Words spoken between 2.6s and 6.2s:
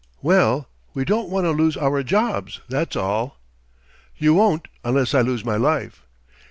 that's all." "You won't unless I lose my life."